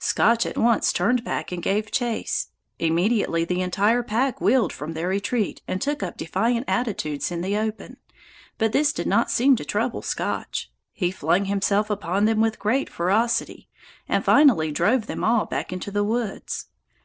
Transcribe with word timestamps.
Scotch 0.00 0.44
at 0.46 0.58
once 0.58 0.92
turned 0.92 1.22
back 1.22 1.52
and 1.52 1.62
gave 1.62 1.92
chase. 1.92 2.48
Immediately 2.80 3.44
the 3.44 3.60
entire 3.62 4.02
pack 4.02 4.40
wheeled 4.40 4.72
from 4.72 4.92
retreat 4.94 5.62
and 5.68 5.80
took 5.80 6.02
up 6.02 6.16
defiant 6.16 6.64
attitudes 6.66 7.30
in 7.30 7.40
the 7.40 7.56
open, 7.56 7.98
but 8.58 8.72
this 8.72 8.92
did 8.92 9.06
not 9.06 9.30
seem 9.30 9.54
to 9.54 9.64
trouble 9.64 10.02
Scotch; 10.02 10.72
he 10.92 11.12
flung 11.12 11.44
himself 11.44 11.88
upon 11.88 12.24
them 12.24 12.40
with 12.40 12.58
great 12.58 12.90
ferocity, 12.90 13.68
and 14.08 14.24
finally 14.24 14.72
drove 14.72 15.06
them 15.06 15.22
all 15.22 15.46
back 15.46 15.72
into 15.72 15.92
the 15.92 16.02
woods. 16.02 16.66